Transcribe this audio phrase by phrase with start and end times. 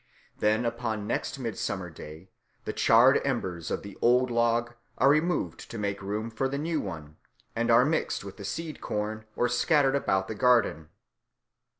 [0.39, 2.31] Then upon next Midsummer Day
[2.65, 6.81] the charred embers of the old log are removed to make room for the new
[6.81, 7.17] one,
[7.55, 10.89] and are mixed with the seed corn or scattered about the garden.